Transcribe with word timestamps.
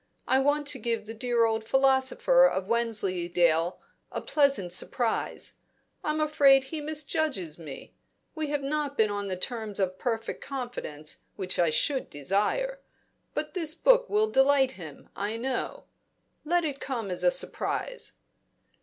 I 0.27 0.39
want 0.39 0.65
to 0.69 0.79
give 0.79 1.05
the 1.05 1.13
dear 1.13 1.45
old 1.45 1.63
philosopher 1.63 2.47
of 2.47 2.65
Wensleydale 2.67 3.79
a 4.11 4.19
pleasant 4.19 4.73
surprise. 4.73 5.53
I'm 6.03 6.19
afraid 6.19 6.63
he 6.63 6.81
misjudges 6.81 7.59
me; 7.59 7.93
we 8.33 8.47
have 8.47 8.63
not 8.63 8.97
been 8.97 9.11
on 9.11 9.27
the 9.27 9.37
terms 9.37 9.79
of 9.79 9.99
perfect 9.99 10.41
confidence 10.43 11.19
which 11.35 11.59
I 11.59 11.69
should 11.69 12.09
desire. 12.09 12.79
But 13.35 13.53
this 13.53 13.75
book 13.75 14.09
will 14.09 14.31
delight 14.31 14.71
him, 14.71 15.07
I 15.15 15.37
know. 15.37 15.83
Let 16.43 16.65
it 16.65 16.79
come 16.79 17.11
as 17.11 17.23
a 17.23 17.29
surprise." 17.29 18.13